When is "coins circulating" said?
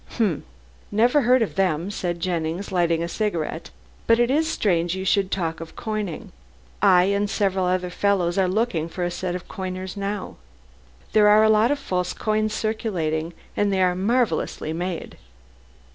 12.13-13.35